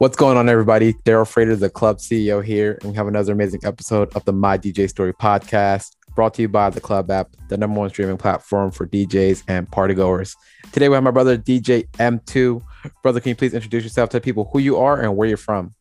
[0.00, 0.92] What's going on, everybody?
[0.92, 4.56] Daryl Frater, the club CEO here, and we have another amazing episode of the My
[4.56, 8.70] DJ Story podcast, brought to you by the Club app, the number one streaming platform
[8.70, 10.36] for DJs and partygoers.
[10.70, 12.62] Today, we have my brother DJ M2.
[13.02, 15.74] Brother, can you please introduce yourself to people who you are and where you're from?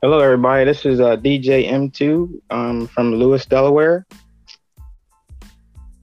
[0.00, 0.64] Hello, everybody.
[0.64, 4.06] This is uh, DJ M2 um, from Lewes, Delaware.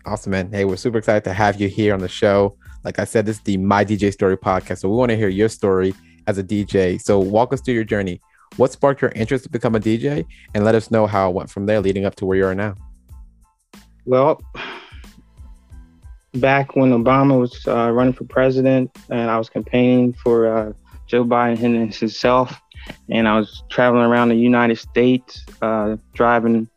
[0.05, 0.51] Awesome, man.
[0.51, 2.57] Hey, we're super excited to have you here on the show.
[2.83, 4.79] Like I said, this is the My DJ Story podcast.
[4.79, 5.93] So we want to hear your story
[6.29, 7.01] as a DJ.
[7.01, 8.21] So walk us through your journey.
[8.57, 10.25] What sparked your interest to become a DJ?
[10.53, 12.55] And let us know how it went from there leading up to where you are
[12.55, 12.75] now.
[14.05, 14.41] Well,
[16.35, 20.73] back when Obama was uh, running for president and I was campaigning for uh,
[21.07, 22.59] Joe Biden and himself,
[23.09, 26.69] and I was traveling around the United States uh, driving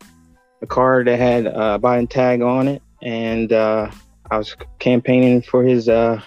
[0.63, 3.91] a car that had a Biden tag on it, and uh,
[4.31, 6.23] I was campaigning for his uh,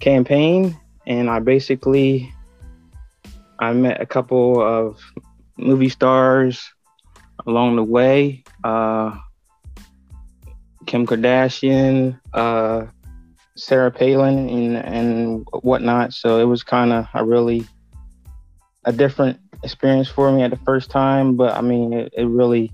[0.00, 0.74] campaign,
[1.06, 2.32] and I basically
[3.58, 5.00] I met a couple of
[5.56, 6.72] movie stars
[7.46, 8.44] along the way.
[8.64, 9.16] Uh,
[10.86, 12.86] Kim Kardashian, uh,
[13.56, 16.12] Sarah Palin, and and whatnot.
[16.12, 17.64] So it was kind of a really
[18.84, 22.72] a different experience for me at the first time, but I mean it, it really.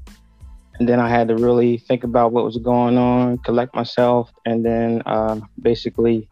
[0.78, 4.64] And then I had to really think about what was going on, collect myself, and
[4.64, 6.28] then uh, basically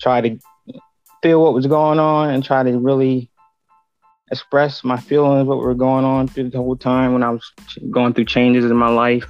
[0.00, 0.36] try to
[1.24, 3.30] feel what was going on and try to really
[4.30, 7.50] express my feelings, what were going on through the whole time when I was
[7.90, 9.26] going through changes in my life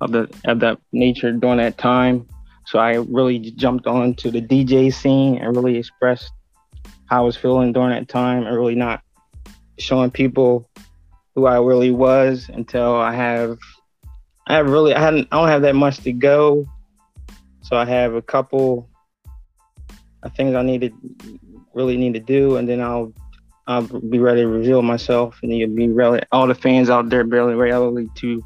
[0.00, 2.26] of the of that nature during that time.
[2.66, 6.32] So I really jumped on to the DJ scene and really expressed
[7.06, 9.00] how I was feeling during that time and really not
[9.78, 10.68] showing people
[11.36, 13.58] who I really was until I have
[14.48, 16.66] I have really I hadn't I don't have that much to go.
[17.60, 18.90] So I have a couple
[20.28, 20.92] things I need to
[21.74, 23.12] really need to do, and then I'll
[23.66, 27.24] I'll be ready to reveal myself, and you'll be really all the fans out there
[27.24, 28.44] really ready to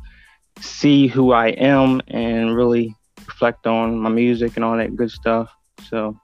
[0.61, 2.95] see who I am and really
[3.27, 5.51] reflect on my music and all that good stuff.
[5.89, 6.19] So.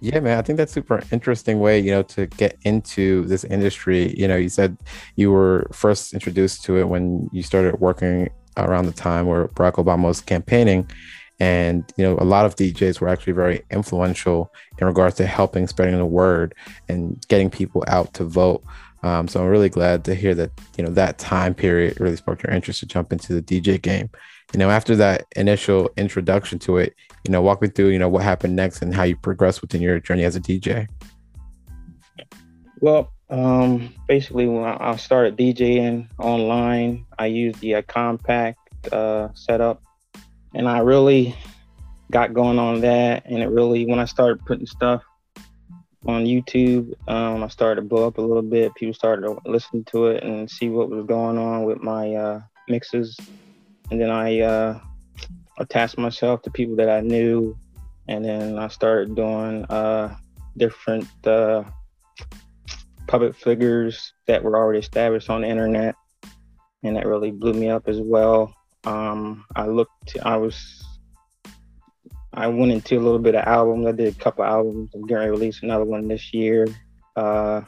[0.00, 4.14] Yeah, man, I think that's super interesting way, you know, to get into this industry.
[4.18, 4.76] You know, you said
[5.16, 9.74] you were first introduced to it when you started working around the time where Barack
[9.74, 10.90] Obama was campaigning
[11.40, 15.66] and you know a lot of djs were actually very influential in regards to helping
[15.66, 16.54] spreading the word
[16.88, 18.62] and getting people out to vote.
[19.02, 22.42] Um, so i'm really glad to hear that you know that time period really sparked
[22.42, 24.10] your interest to jump into the dj game.
[24.52, 26.94] You know after that initial introduction to it
[27.24, 29.82] you know walk me through you know what happened next and how you progressed within
[29.82, 30.86] your journey as a dj
[32.80, 38.58] well um, basically when i started djing online i used the uh, compact
[38.92, 39.82] uh, setup
[40.54, 41.36] and I really
[42.10, 43.24] got going on that.
[43.26, 45.02] And it really, when I started putting stuff
[46.06, 48.74] on YouTube, um, I started to blow up a little bit.
[48.76, 52.40] People started to listen to it and see what was going on with my uh,
[52.68, 53.18] mixes.
[53.90, 54.80] And then I uh,
[55.58, 57.56] attached myself to people that I knew.
[58.06, 60.16] And then I started doing uh,
[60.56, 61.64] different uh,
[63.06, 65.94] public figures that were already established on the internet.
[66.82, 68.54] And that really blew me up as well.
[68.84, 70.84] Um, I looked, I was,
[72.32, 73.86] I went into a little bit of albums.
[73.86, 74.90] I did a couple albums.
[74.94, 76.66] I'm ready to release another one this year.
[77.16, 77.62] Uh,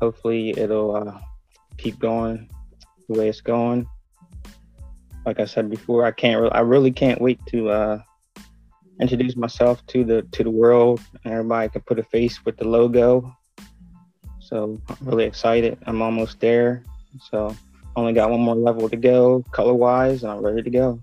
[0.00, 1.18] hopefully it'll uh,
[1.76, 2.48] keep going
[3.08, 3.86] the way it's going.
[5.26, 6.40] Like I said before, I can't.
[6.40, 8.02] Re- I really can't wait to uh,
[9.00, 13.34] introduce myself to the to the world, everybody can put a face with the logo.
[14.38, 15.78] So I'm really excited.
[15.86, 16.84] I'm almost there.
[17.30, 17.56] So
[17.96, 21.02] only got one more level to go, color wise, and I'm ready to go.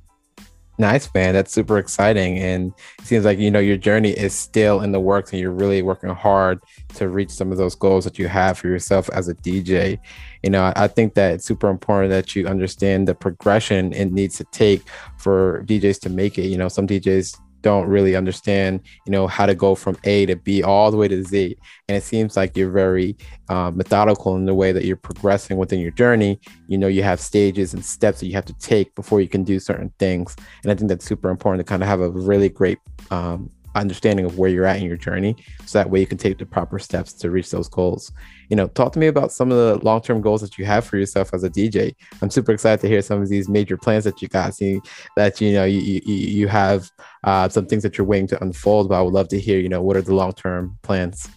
[0.80, 1.34] Nice, man.
[1.34, 2.38] That's super exciting.
[2.38, 5.52] And it seems like, you know, your journey is still in the works and you're
[5.52, 6.60] really working hard
[6.96, 9.98] to reach some of those goals that you have for yourself as a DJ.
[10.44, 14.38] You know, I think that it's super important that you understand the progression it needs
[14.38, 14.84] to take
[15.18, 16.46] for DJs to make it.
[16.46, 20.36] You know, some DJs don't really understand, you know, how to go from A to
[20.36, 21.58] B all the way to Z.
[21.88, 23.18] And it seems like you're very
[23.50, 26.40] uh, methodical in the way that you're progressing within your journey.
[26.68, 29.44] You know, you have stages and steps that you have to take before you can
[29.44, 30.36] do certain things.
[30.64, 32.80] And I think that's super important to kind of have a really great
[33.12, 35.36] um, understanding of where you're at in your journey
[35.66, 38.12] so that way you can take the proper steps to reach those goals.
[38.50, 40.98] You know talk to me about some of the long-term goals that you have for
[40.98, 44.22] yourself as a dj i'm super excited to hear some of these major plans that
[44.22, 44.80] you got see
[45.16, 46.90] that you know you you, you have
[47.24, 49.70] uh, some things that you're waiting to unfold but i would love to hear you
[49.70, 51.30] know what are the long-term plans?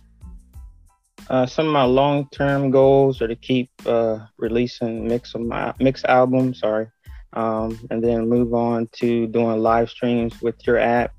[1.29, 6.05] Uh, some of my long-term goals are to keep uh, releasing mix of my mix
[6.05, 6.89] albums sorry
[7.35, 11.13] um, and then move on to doing live streams with your app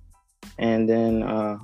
[0.57, 1.57] and then uh,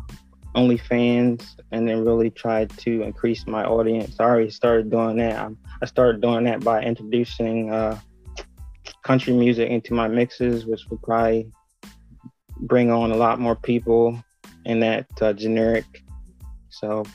[0.55, 4.15] OnlyFans and then really tried to increase my audience.
[4.19, 5.51] I already started doing that.
[5.81, 7.99] I, started doing that by introducing uh,
[9.03, 11.51] country music into my mixes, which will probably
[12.61, 14.21] bring on a lot more people
[14.65, 15.85] in that uh, generic.
[16.69, 17.05] So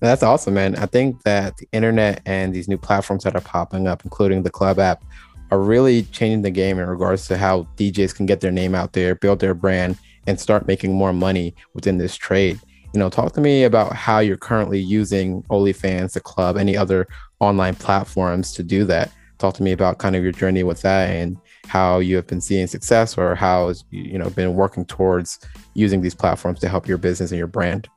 [0.00, 0.76] that's awesome, man.
[0.76, 4.50] I think that the internet and these new platforms that are popping up, including the
[4.50, 5.02] Club app,
[5.50, 8.92] are really changing the game in regards to how DJs can get their name out
[8.92, 12.60] there, build their brand, and start making more money within this trade.
[12.92, 17.06] You know, talk to me about how you're currently using OnlyFans, the club, any other
[17.40, 19.10] online platforms to do that.
[19.38, 22.40] Talk to me about kind of your journey with that and how you have been
[22.40, 25.38] seeing success or how you know been working towards
[25.74, 27.88] using these platforms to help your business and your brand.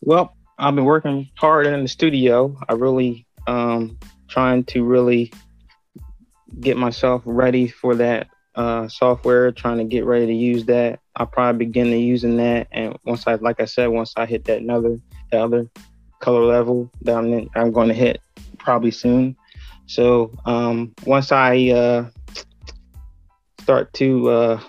[0.00, 2.58] Well, I've been working hard in the studio.
[2.68, 3.98] I really um
[4.28, 5.32] trying to really
[6.60, 11.00] get myself ready for that uh, software, trying to get ready to use that.
[11.16, 14.44] I'll probably begin to using that, and once I, like I said, once I hit
[14.46, 14.98] that another,
[15.30, 15.70] the other
[16.20, 18.20] color level that I'm in, I'm going to hit
[18.58, 19.36] probably soon.
[19.86, 22.08] So um, once I uh,
[23.60, 24.60] start to uh,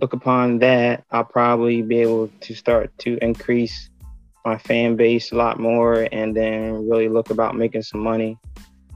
[0.00, 3.90] look upon that, I'll probably be able to start to increase
[4.44, 8.38] my fan base a lot more, and then really look about making some money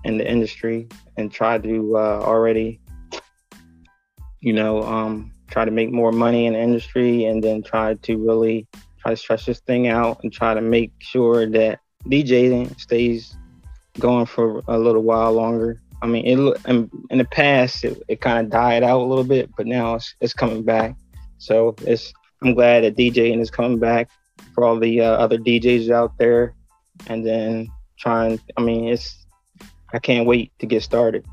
[0.04, 2.80] in the industry and try to uh, already,
[4.40, 8.16] you know, um, try to make more money in the industry and then try to
[8.16, 8.66] really
[8.98, 13.36] try to stretch this thing out and try to make sure that DJing stays
[13.98, 15.80] going for a little while longer.
[16.02, 19.24] I mean, it in, in the past it, it kind of died out a little
[19.24, 20.96] bit, but now it's it's coming back.
[21.38, 22.12] So it's
[22.42, 24.08] I'm glad that DJing is coming back
[24.54, 26.54] for all the uh, other DJs out there,
[27.08, 27.68] and then
[27.98, 28.40] trying.
[28.56, 29.26] I mean, it's
[29.92, 31.24] I can't wait to get started.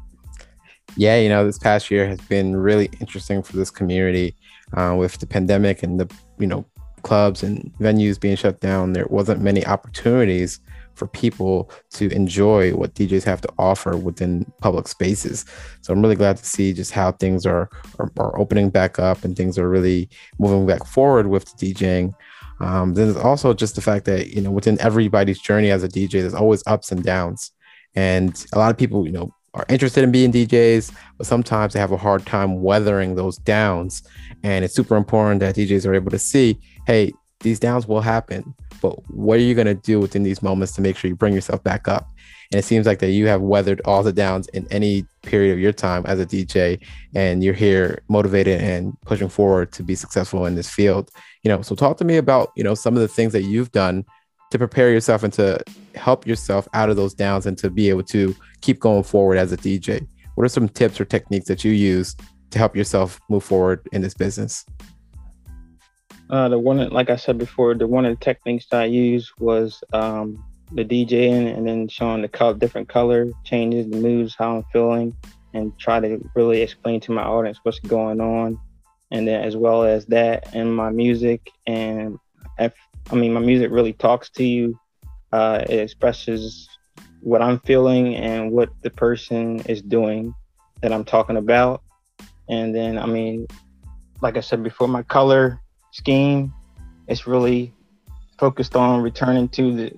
[0.96, 4.36] Yeah, you know, this past year has been really interesting for this community
[4.74, 6.66] uh, with the pandemic and the, you know,
[7.04, 8.94] clubs and venues being shut down.
[8.94, 10.60] There wasn't many opportunities
[10.96, 15.46] for people to enjoy what DJs have to offer within public spaces.
[15.82, 17.70] So I'm really glad to see just how things are,
[18.00, 20.10] are, are opening back up and things are really
[20.40, 22.16] moving back forward with the DJing.
[22.60, 25.88] Um, then there's also just the fact that, you know, within everybody's journey as a
[25.88, 27.52] DJ, there's always ups and downs.
[27.98, 31.80] And a lot of people, you know, are interested in being DJs, but sometimes they
[31.80, 34.04] have a hard time weathering those downs.
[34.44, 38.54] And it's super important that DJs are able to see, hey, these downs will happen,
[38.84, 41.34] but what are you going to do within these moments to make sure you bring
[41.34, 42.08] yourself back up?
[42.52, 45.60] And it seems like that you have weathered all the downs in any period of
[45.60, 46.80] your time as a DJ,
[47.16, 51.10] and you're here motivated and pushing forward to be successful in this field.
[51.44, 53.72] You know, so talk to me about you know some of the things that you've
[53.72, 54.06] done
[54.52, 55.60] to prepare yourself and to
[55.96, 59.52] help yourself out of those downs and to be able to keep going forward as
[59.52, 60.08] a DJ?
[60.36, 62.16] What are some tips or techniques that you use
[62.52, 64.66] to help yourself move forward in this business?
[66.30, 69.32] Uh, the one, like I said before, the one of the techniques that I used
[69.40, 74.64] was um, the DJing and then showing the different color changes, the moods, how I'm
[74.74, 75.16] feeling,
[75.54, 78.60] and try to really explain to my audience what's going on.
[79.12, 82.20] And then, as well as that, and my music and
[83.10, 84.80] I mean, my music really talks to you.
[85.32, 86.68] Uh, it expresses
[87.22, 90.34] what I'm feeling and what the person is doing
[90.82, 91.84] that I'm talking about.
[92.50, 93.48] And then, I mean,
[94.22, 95.60] like I said before, my color
[95.92, 96.54] scheme
[97.08, 97.74] is really
[98.38, 99.94] focused on returning to the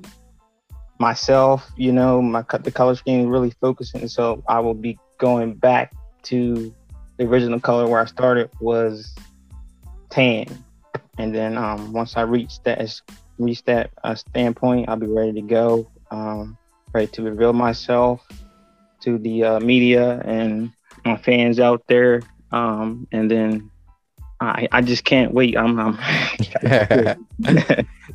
[0.99, 1.69] myself.
[1.77, 4.07] You know, my the color scheme really focusing.
[4.07, 6.73] So I will be going back to
[7.17, 9.15] the original color where I started was
[10.09, 10.63] tan
[11.19, 13.01] and then um, once I reach that
[13.37, 16.57] reach that uh, standpoint, I'll be ready to go, um,
[16.93, 18.25] ready to reveal myself
[19.01, 20.71] to the uh, media and
[21.05, 22.21] my fans out there,
[22.51, 23.69] um, and then
[24.41, 25.57] I, I just can't wait.
[25.57, 25.97] I'm, I'm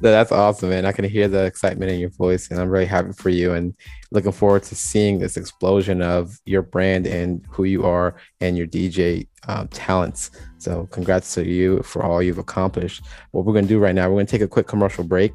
[0.00, 0.86] that's awesome, man.
[0.86, 3.52] I can hear the excitement in your voice, and I'm really happy for you.
[3.52, 3.74] And
[4.10, 8.66] looking forward to seeing this explosion of your brand and who you are and your
[8.66, 10.30] DJ um, talents.
[10.56, 13.04] So, congrats to you for all you've accomplished.
[13.32, 15.32] What we're going to do right now, we're going to take a quick commercial break.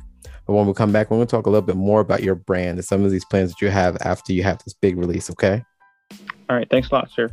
[0.48, 2.34] But when we come back, we're going to talk a little bit more about your
[2.34, 5.30] brand and some of these plans that you have after you have this big release.
[5.30, 5.64] Okay.
[6.50, 6.68] All right.
[6.72, 7.30] Thanks a lot, sir.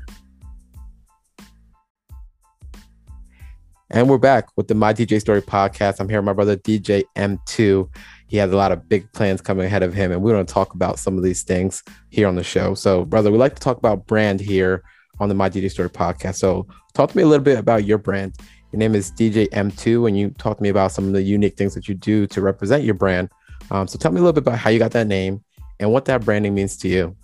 [3.90, 6.00] And we're back with the My DJ Story podcast.
[6.00, 7.88] I'm here with my brother DJ M2.
[8.26, 10.52] He has a lot of big plans coming ahead of him, and we're going to
[10.52, 12.74] talk about some of these things here on the show.
[12.74, 14.82] So, brother, we like to talk about brand here
[15.20, 16.34] on the My DJ Story podcast.
[16.34, 18.34] So, talk to me a little bit about your brand.
[18.72, 21.56] Your name is DJ M2, and you talk to me about some of the unique
[21.56, 23.30] things that you do to represent your brand.
[23.70, 25.44] Um, so, tell me a little bit about how you got that name
[25.78, 27.16] and what that branding means to you.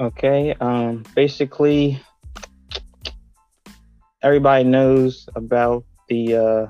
[0.00, 0.54] Okay.
[0.60, 2.00] Um, basically,
[4.22, 6.66] everybody knows about the uh,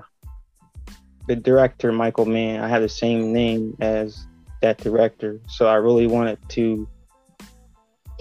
[1.26, 2.61] the director Michael Mann.
[2.61, 4.26] I have the same name as
[4.62, 6.88] that director, so I really wanted to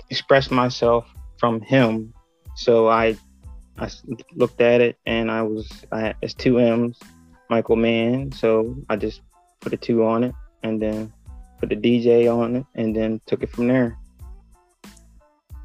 [0.09, 1.07] express myself
[1.39, 2.13] from him.
[2.55, 3.17] So I
[3.77, 3.89] I
[4.35, 6.99] looked at it and I was I it's two M's,
[7.49, 8.31] Michael Mann.
[8.31, 9.21] So I just
[9.59, 11.11] put a two on it and then
[11.59, 13.97] put the DJ on it and then took it from there.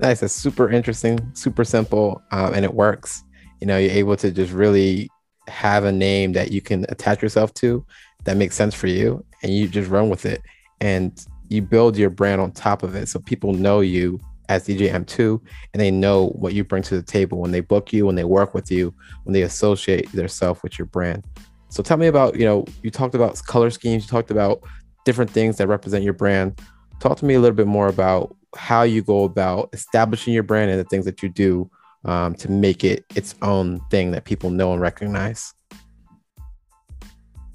[0.01, 0.23] Nice.
[0.23, 3.23] It's super interesting, super simple, um, and it works.
[3.63, 5.09] You know, you're able to just really
[5.47, 7.87] have a name that you can attach yourself to
[8.25, 10.43] that makes sense for you, and you just run with it.
[10.81, 14.91] And you build your brand on top of it, so people know you as DJ
[14.91, 15.41] M2,
[15.73, 18.25] and they know what you bring to the table when they book you, when they
[18.25, 18.93] work with you,
[19.23, 21.25] when they associate themselves with your brand.
[21.69, 24.65] So tell me about, you know, you talked about color schemes, you talked about
[25.05, 26.61] different things that represent your brand.
[26.99, 30.69] Talk to me a little bit more about how you go about establishing your brand
[30.73, 31.71] and the things that you do
[32.05, 35.55] um, to make it its own thing that people know and recognize.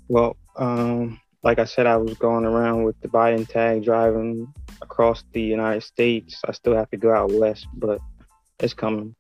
[0.08, 5.24] Well, um, like I said, I was going around with the Biden tag, driving across
[5.34, 6.42] the United States.
[6.46, 8.00] I still have to go out west, but
[8.60, 9.16] it's coming.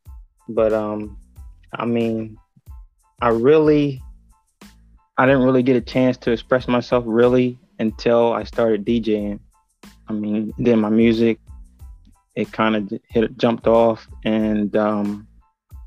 [0.50, 1.18] But um,
[1.74, 2.38] I mean,
[3.22, 4.02] I really,
[5.18, 9.40] I didn't really get a chance to express myself really until I started DJing.
[10.08, 11.40] I mean, then my music,
[12.38, 15.28] it kind of hit, jumped off, and um,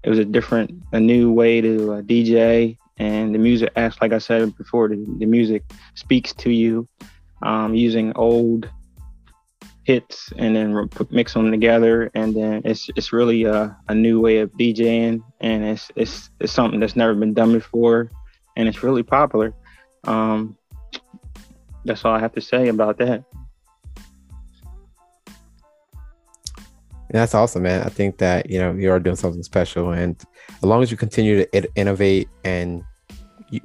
[0.03, 2.77] it was a different, a new way to uh, DJ.
[2.99, 4.89] And the music acts like I said before.
[4.89, 5.63] The, the music
[5.95, 6.87] speaks to you
[7.41, 8.69] um, using old
[9.85, 14.39] hits and then mix them together and then it's it's really a, a new way
[14.39, 18.11] of DJing and it's it's it's something that's never been done before
[18.57, 19.55] and it's really popular.
[20.05, 20.59] Um,
[21.87, 23.25] that's all I have to say about that.
[27.11, 27.83] That's awesome, man.
[27.83, 30.17] I think that you know you are doing something special, and
[30.51, 32.85] as long as you continue to innovate and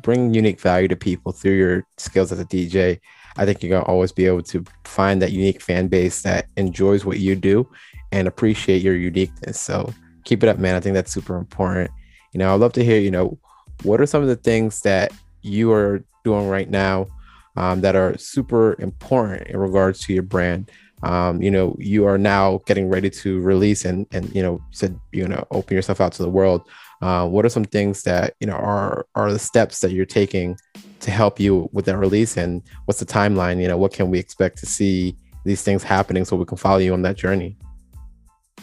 [0.01, 2.99] bring unique value to people through your skills as a DJ,
[3.37, 7.05] I think you're gonna always be able to find that unique fan base that enjoys
[7.05, 7.69] what you do
[8.11, 9.59] and appreciate your uniqueness.
[9.59, 10.75] So keep it up, man.
[10.75, 11.91] I think that's super important.
[12.33, 13.37] You know, I'd love to hear, you know,
[13.83, 15.11] what are some of the things that
[15.41, 17.07] you are doing right now
[17.55, 20.71] um, that are super important in regards to your brand?
[21.03, 24.99] Um, you know, you are now getting ready to release and and you know said
[25.11, 26.67] you know open yourself out to the world.
[27.01, 30.57] Uh, what are some things that you know are are the steps that you're taking
[31.01, 32.37] to help you with that release?
[32.37, 33.61] And what's the timeline?
[33.61, 36.79] You know what can we expect to see these things happening so we can follow
[36.79, 37.57] you on that journey?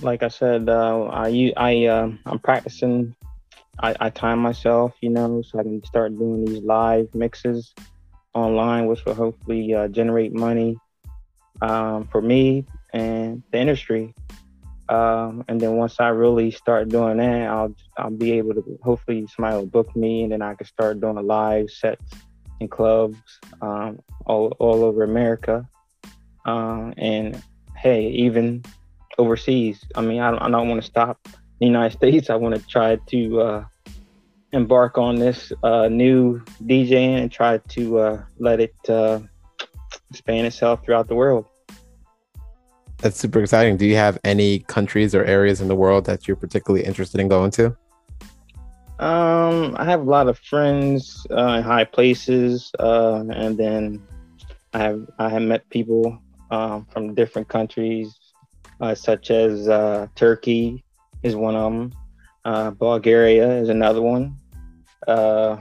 [0.00, 3.14] Like i said uh, i i uh, i'm practicing.
[3.78, 7.72] I, I time myself you know so i can start doing these live mixes
[8.34, 10.76] online which will hopefully uh, generate money
[11.62, 14.14] um, for me and the industry
[14.92, 19.26] um, and then once I really start doing that, I'll I'll be able to hopefully
[19.34, 22.04] somebody will book me, and then I can start doing live sets
[22.60, 23.18] in clubs
[23.62, 25.66] um, all all over America,
[26.44, 27.42] um, and
[27.76, 28.64] hey, even
[29.16, 29.82] overseas.
[29.94, 31.26] I mean, I don't, I don't want to stop
[31.58, 32.28] the United States.
[32.28, 33.64] I want to try to uh,
[34.52, 39.20] embark on this uh, new DJing and try to uh, let it uh,
[40.10, 41.46] expand itself throughout the world.
[43.02, 43.76] That's super exciting.
[43.76, 47.26] Do you have any countries or areas in the world that you're particularly interested in
[47.26, 47.76] going to?
[49.00, 54.00] Um, I have a lot of friends uh, in high places, uh, and then
[54.72, 56.16] I have I have met people
[56.52, 58.14] um, from different countries,
[58.80, 60.84] uh, such as uh, Turkey
[61.24, 61.92] is one of them.
[62.44, 64.36] Uh, Bulgaria is another one.
[65.08, 65.56] Uh,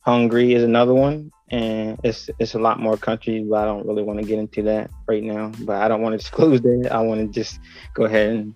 [0.00, 4.02] Hungary is another one, and it's it's a lot more countries, but I don't really
[4.02, 5.52] want to get into that right now.
[5.60, 6.88] But I don't want to disclose that.
[6.90, 7.60] I want to just
[7.94, 8.54] go ahead and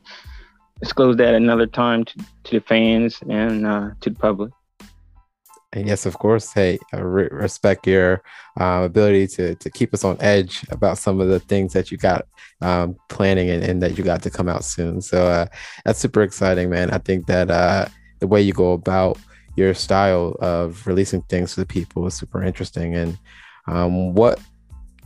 [0.80, 4.52] disclose that another time to, to the fans and uh, to the public.
[5.72, 6.52] And yes, of course.
[6.52, 8.22] Hey, I re- respect your
[8.58, 11.96] uh, ability to to keep us on edge about some of the things that you
[11.96, 12.26] got
[12.60, 15.00] um, planning and, and, that you got to come out soon.
[15.00, 15.46] So uh,
[15.84, 16.90] that's super exciting, man.
[16.90, 17.86] I think that uh,
[18.18, 19.16] the way you go about
[19.60, 22.96] your style of releasing things to the people is super interesting.
[22.96, 23.18] And
[23.66, 24.40] um, what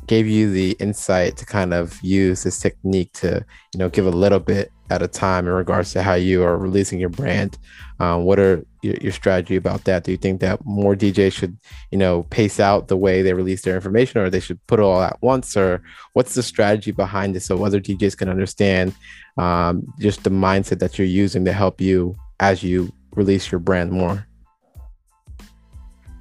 [0.07, 4.11] gave you the insight to kind of use this technique to, you know, give a
[4.11, 7.59] little bit at a time in regards to how you are releasing your brand?
[7.99, 10.05] Um, what are your, your, strategy about that?
[10.05, 11.57] Do you think that more DJs should,
[11.91, 14.83] you know, pace out the way they release their information, or they should put it
[14.83, 15.83] all at once, or
[16.13, 18.95] what's the strategy behind this so other DJs can understand
[19.37, 23.91] um, just the mindset that you're using to help you as you release your brand
[23.91, 24.27] more?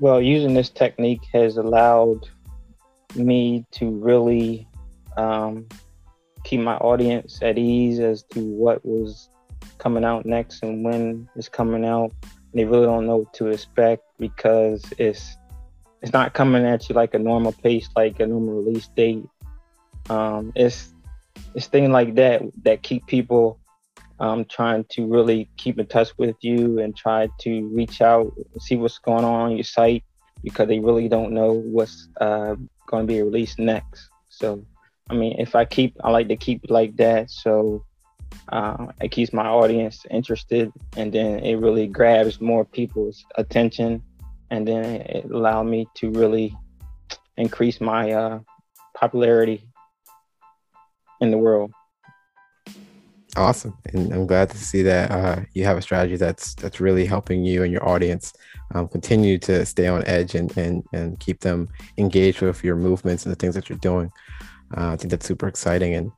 [0.03, 2.27] Well, using this technique has allowed
[3.15, 4.67] me to really
[5.15, 5.69] um,
[6.43, 9.29] keep my audience at ease as to what was
[9.77, 12.11] coming out next and when it's coming out.
[12.53, 15.37] They really don't know what to expect because it's
[16.01, 19.23] it's not coming at you like a normal pace, like a normal release date.
[20.09, 20.93] Um, it's
[21.55, 23.57] it's things like that that keep people
[24.23, 28.77] um, trying to really keep in touch with you and try to reach out, see
[28.77, 30.05] what's going on on your site
[30.45, 32.55] because they really don't know what's uh,
[32.87, 34.09] going to be released next.
[34.29, 34.65] So,
[35.09, 37.31] I mean, if I keep, I like to keep like that.
[37.31, 37.83] So
[38.47, 44.01] uh, it keeps my audience interested and then it really grabs more people's attention
[44.51, 46.55] and then it allowed me to really
[47.35, 48.39] increase my uh,
[48.95, 49.67] popularity
[51.19, 51.73] in the world.
[53.35, 57.05] Awesome, and I'm glad to see that uh, you have a strategy that's that's really
[57.05, 58.33] helping you and your audience
[58.75, 63.25] um, continue to stay on edge and and and keep them engaged with your movements
[63.25, 64.11] and the things that you're doing.
[64.77, 66.11] Uh, I think that's super exciting, and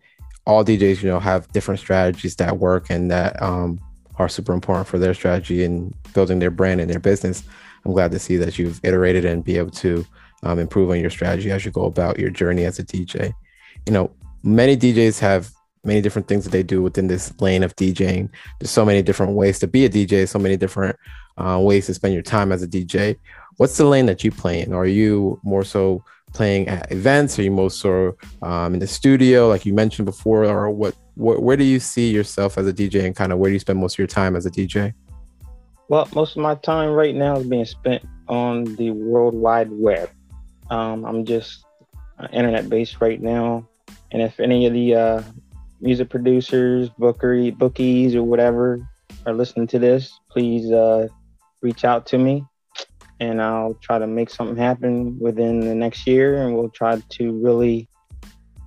[0.45, 3.79] all DJs, you know, have different strategies that work and that um,
[4.17, 7.43] are super important for their strategy and building their brand and their business.
[7.85, 10.05] I'm glad to see that you've iterated and be able to
[10.43, 13.33] um, improve on your strategy as you go about your journey as a DJ.
[13.85, 14.11] You know,
[14.43, 15.49] many DJs have
[15.85, 18.29] many different things that they do within this lane of DJing.
[18.59, 20.97] There's so many different ways to be a DJ, so many different
[21.37, 23.17] uh, ways to spend your time as a DJ.
[23.57, 24.73] What's the lane that you play in?
[24.73, 27.39] Are you more so playing at events?
[27.39, 31.41] Are you most so um, in the studio, like you mentioned before, or what, what?
[31.41, 33.79] Where do you see yourself as a DJ, and kind of where do you spend
[33.79, 34.93] most of your time as a DJ?
[35.87, 40.09] Well, most of my time right now is being spent on the World Wide Web.
[40.69, 41.63] Um, I'm just
[42.19, 43.67] uh, internet based right now,
[44.11, 45.23] and if any of the uh,
[45.81, 48.79] music producers, bookery, bookies, or whatever
[49.25, 51.07] are listening to this, please uh,
[51.61, 52.43] reach out to me
[53.19, 56.43] and I'll try to make something happen within the next year.
[56.43, 57.87] And we'll try to really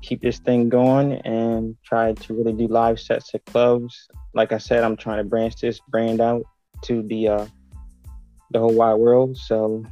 [0.03, 4.09] keep this thing going and try to really do live sets at clubs.
[4.35, 6.43] Like I said, I'm trying to branch this brand out
[6.83, 7.47] to the uh,
[8.51, 9.37] the whole wide world.
[9.37, 9.85] So,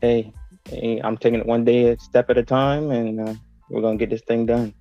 [0.00, 0.32] hey,
[0.68, 3.34] hey I'm taking it one day a step at a time, and uh,
[3.68, 4.72] we're gonna get this thing done.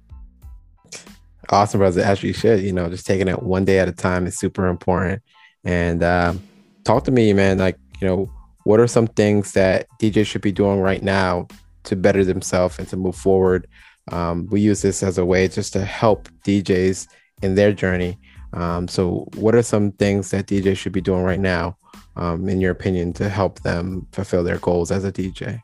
[1.49, 2.01] Awesome, brother.
[2.01, 4.67] As you should, you know, just taking it one day at a time is super
[4.67, 5.21] important.
[5.63, 6.41] And um,
[6.83, 7.57] talk to me, man.
[7.57, 8.31] Like, you know,
[8.63, 11.47] what are some things that DJs should be doing right now
[11.83, 13.67] to better themselves and to move forward?
[14.11, 17.07] Um, we use this as a way just to help DJs
[17.41, 18.17] in their journey.
[18.53, 21.77] Um, so, what are some things that DJs should be doing right now,
[22.15, 25.59] um, in your opinion, to help them fulfill their goals as a DJ?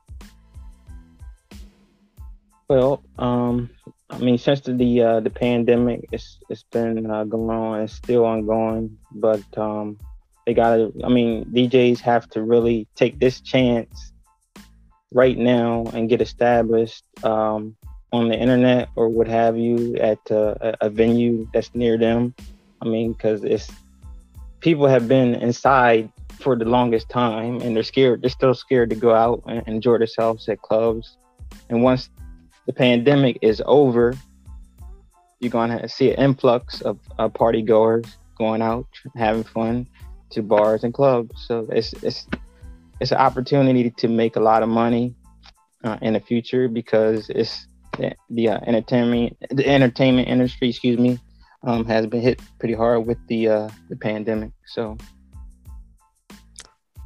[2.68, 3.70] Well, um,
[4.10, 7.82] I mean, since the the, uh, the pandemic, it's it's been uh, going on.
[7.82, 9.98] It's still ongoing, but um,
[10.46, 10.92] they gotta.
[11.04, 14.12] I mean, DJs have to really take this chance
[15.14, 17.76] right now and get established um,
[18.12, 22.34] on the internet or what have you at uh, a venue that's near them.
[22.82, 23.70] I mean, because it's
[24.60, 28.22] people have been inside for the longest time and they're scared.
[28.22, 31.18] They're still scared to go out and enjoy themselves at clubs.
[31.70, 32.10] And once
[32.70, 34.14] the pandemic is over,
[35.40, 38.06] you're going to see an influx of uh, party goers
[38.38, 39.88] going out, having fun
[40.30, 41.32] to bars and clubs.
[41.48, 42.28] So it's it's
[43.00, 45.16] it's an opportunity to make a lot of money
[45.84, 47.66] uh, in the future because it's
[47.98, 51.18] the, the uh, entertainment the entertainment industry, excuse me,
[51.64, 54.52] um, has been hit pretty hard with the uh, the pandemic.
[54.68, 54.96] So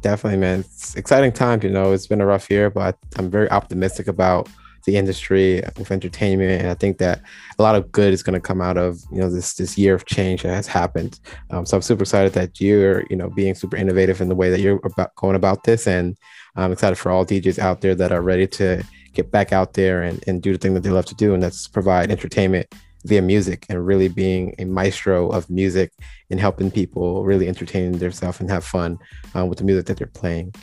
[0.01, 1.63] definitely, man, it's exciting times.
[1.63, 4.49] You know, it's been a rough year, but I'm very optimistic about
[4.85, 6.61] the industry with entertainment.
[6.61, 7.21] And I think that
[7.57, 9.93] a lot of good is going to come out of you know this this year
[9.95, 11.19] of change that has happened.
[11.49, 14.49] Um, so I'm super excited that you're you know being super innovative in the way
[14.49, 16.17] that you're about going about this, and
[16.55, 20.01] I'm excited for all DJs out there that are ready to get back out there
[20.01, 22.73] and, and do the thing that they love to do, and that's provide entertainment
[23.05, 25.91] via music and really being a maestro of music
[26.29, 28.97] and helping people really entertain themselves and have fun
[29.35, 30.53] um, with the music that they're playing.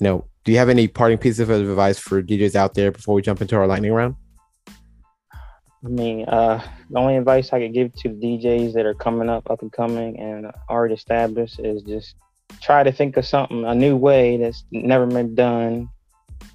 [0.00, 3.14] You know, do you have any parting pieces of advice for DJs out there before
[3.14, 4.14] we jump into our lightning round?
[5.84, 9.28] I mean, uh, the only advice I could give to the DJs that are coming
[9.28, 12.14] up, up and coming, and already established is just
[12.62, 15.88] try to think of something, a new way that's never been done,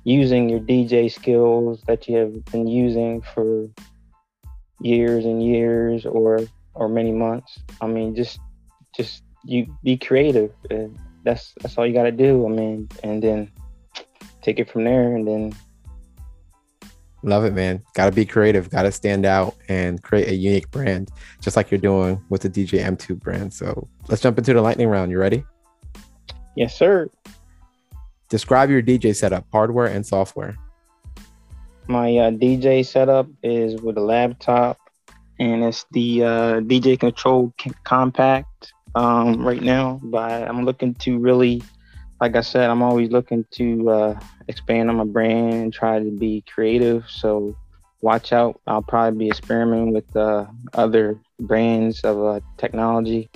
[0.03, 3.67] using your DJ skills that you have been using for
[4.81, 6.41] years and years, or
[6.73, 7.59] or many months.
[7.81, 8.39] I mean, just
[8.95, 10.51] just you be creative.
[11.23, 12.45] That's that's all you got to do.
[12.45, 13.51] I mean, and then
[14.41, 15.53] take it from there and then
[17.21, 17.83] Love it, man.
[17.95, 21.69] Got to be creative, got to stand out and create a unique brand, just like
[21.69, 23.53] you're doing with the DJ M2 brand.
[23.53, 25.11] So let's jump into the lightning round.
[25.11, 25.43] You ready?
[26.55, 27.09] Yes, sir.
[28.29, 30.55] Describe your DJ setup, hardware and software.
[31.87, 34.77] My uh, DJ setup is with a laptop,
[35.39, 41.63] and it's the uh, DJ Control Compact um, right now, but I'm looking to really,
[42.21, 46.11] like I said, I'm always looking to uh, expand on my brand and try to
[46.11, 47.09] be creative.
[47.09, 47.55] So
[48.01, 48.59] watch out.
[48.67, 53.29] I'll probably be experimenting with uh, other brands of uh, technology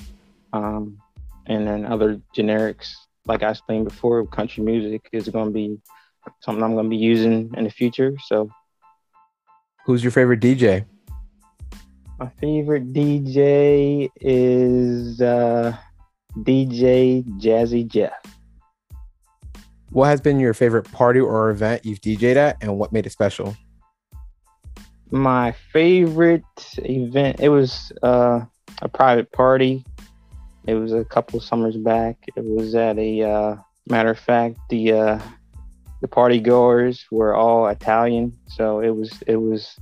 [0.52, 1.00] um,
[1.48, 2.92] and then other generics.
[3.26, 5.80] Like I explained before, country music is going to be
[6.42, 8.16] something I'm going to be using in the future.
[8.26, 8.50] So,
[9.86, 10.86] who's your favorite DJ?
[12.20, 15.76] My favorite DJ is uh,
[16.38, 18.33] DJ Jazzy Jeff.
[19.94, 23.12] What has been your favorite party or event you've DJed at, and what made it
[23.12, 23.56] special?
[25.12, 26.44] My favorite
[26.80, 28.42] event it was uh,
[28.82, 29.86] a private party.
[30.66, 32.18] It was a couple summers back.
[32.36, 33.56] It was at a uh,
[33.88, 35.20] matter of fact the uh,
[36.02, 39.78] the party goers were all Italian, so it was it was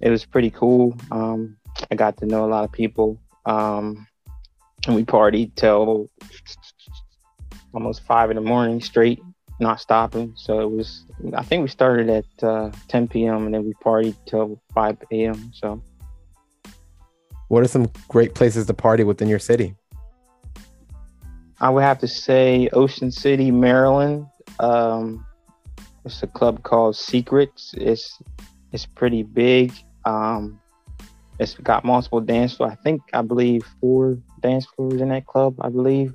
[0.00, 0.96] it was pretty cool.
[1.10, 1.58] Um,
[1.90, 4.06] I got to know a lot of people, um,
[4.86, 6.08] and we partied till
[7.72, 9.20] almost five in the morning straight,
[9.58, 10.32] not stopping.
[10.36, 11.04] So it was.
[11.34, 13.46] I think we started at uh, 10 p.m.
[13.46, 15.52] and then we partied till 5 a.m.
[15.54, 15.82] So,
[17.48, 19.74] what are some great places to party within your city?
[21.60, 24.26] I would have to say Ocean City, Maryland.
[24.60, 25.26] Um,
[26.04, 27.74] it's a club called Secrets.
[27.76, 28.18] It's
[28.72, 29.72] it's pretty big.
[30.06, 30.58] Um,
[31.38, 32.72] it's got multiple dance floors.
[32.72, 35.56] I think I believe four dance floors in that club.
[35.60, 36.14] I believe.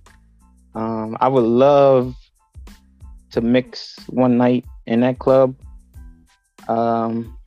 [0.75, 2.15] Um, I would love
[3.31, 5.55] to mix one night in that club.
[6.67, 7.37] Um,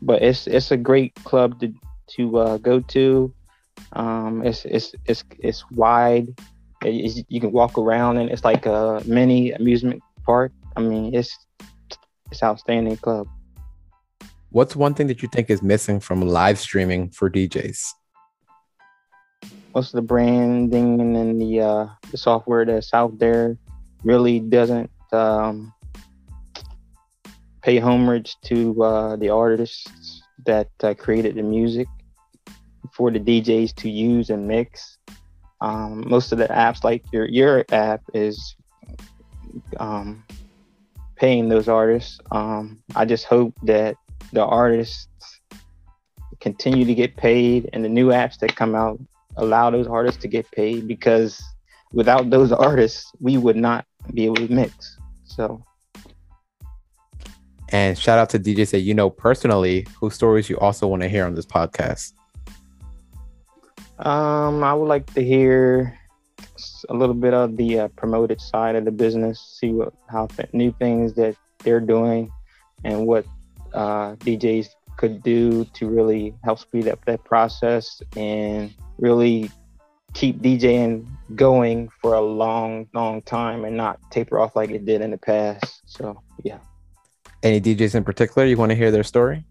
[0.00, 1.72] but it's it's a great club to
[2.16, 3.32] to uh, go to.
[3.92, 6.28] Um, it's it's it's it's wide.
[6.84, 10.52] It, you can walk around and it's like a mini amusement park.
[10.76, 11.36] I mean, it's
[12.30, 13.28] it's outstanding club.
[14.50, 17.78] What's one thing that you think is missing from live streaming for DJs?
[19.74, 23.56] Most of the branding and then the uh, the software that's out there
[24.04, 25.72] really doesn't um,
[27.62, 31.86] pay homage to uh, the artists that uh, created the music
[32.92, 34.98] for the DJs to use and mix.
[35.60, 38.56] Um, most of the apps, like your your app, is
[39.78, 40.24] um,
[41.16, 42.18] paying those artists.
[42.30, 43.96] Um, I just hope that
[44.32, 45.08] the artists
[46.40, 49.00] continue to get paid and the new apps that come out
[49.36, 51.42] allow those artists to get paid because
[51.92, 54.98] without those artists we would not be able to mix.
[55.24, 55.62] So
[57.68, 61.08] and shout out to DJs that you know personally whose stories you also want to
[61.08, 62.12] hear on this podcast.
[63.98, 65.98] Um i would like to hear
[66.88, 70.52] a little bit of the uh, promoted side of the business see what how th-
[70.52, 72.30] new things that they're doing
[72.84, 73.24] and what
[73.74, 79.50] uh, DJs could do to really help speed up that process and really
[80.14, 85.00] keep DJing going for a long, long time and not taper off like it did
[85.00, 85.82] in the past.
[85.86, 86.58] So, yeah.
[87.42, 89.44] Any DJs in particular you want to hear their story?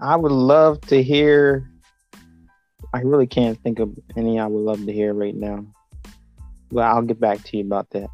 [0.00, 1.70] I would love to hear.
[2.92, 5.66] I really can't think of any I would love to hear right now.
[6.70, 8.08] But I'll get back to you about that.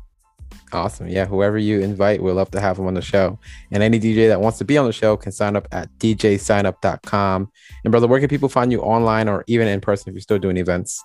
[0.75, 1.09] Awesome.
[1.09, 1.27] Yeah.
[1.27, 3.39] Whoever you invite, we'll love to have them on the show.
[3.71, 7.53] And any DJ that wants to be on the show can sign up at djsignup.com.
[7.85, 10.41] And brother, where can people find you online or even in person if you're still
[10.41, 11.01] doing events?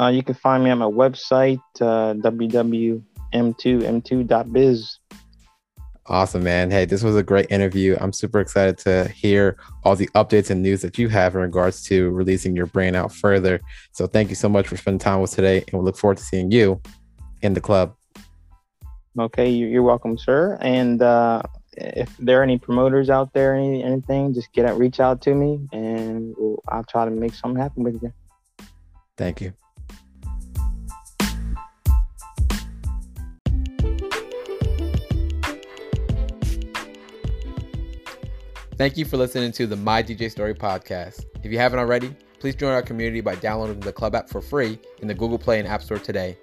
[0.00, 4.98] Uh, you can find me on my website, uh, www.m2m2.biz.
[6.06, 6.70] Awesome, man.
[6.70, 7.96] Hey, this was a great interview.
[8.00, 11.82] I'm super excited to hear all the updates and news that you have in regards
[11.86, 13.60] to releasing your brand out further.
[13.92, 15.64] So thank you so much for spending time with us today.
[15.72, 16.80] And we look forward to seeing you
[17.42, 17.97] in the club.
[19.16, 20.58] Okay, you're welcome, sir.
[20.60, 21.42] And uh,
[21.72, 25.34] if there are any promoters out there, any, anything, just get out, reach out to
[25.34, 28.12] me, and we'll, I'll try to make something happen with you.
[29.16, 29.52] Thank you.
[38.76, 41.24] Thank you for listening to the My DJ Story podcast.
[41.42, 44.78] If you haven't already, please join our community by downloading the Club app for free
[45.00, 46.38] in the Google Play and App Store today.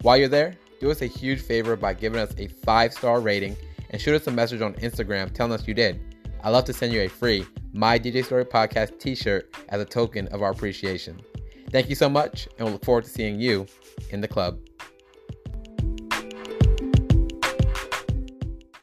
[0.00, 3.56] While you're there, do us a huge favor by giving us a five star rating
[3.88, 5.98] and shoot us a message on Instagram telling us you did.
[6.42, 9.86] I'd love to send you a free My DJ Story Podcast t shirt as a
[9.86, 11.18] token of our appreciation.
[11.70, 13.66] Thank you so much, and we'll look forward to seeing you
[14.10, 14.58] in the club.